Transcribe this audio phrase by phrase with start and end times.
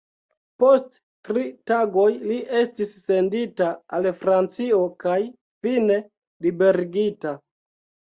[0.61, 0.85] Post
[1.27, 1.41] tri
[1.71, 3.67] tagoj li estis sendita
[3.97, 5.19] al Francio kaj
[5.67, 5.99] fine
[6.47, 7.35] liberigita.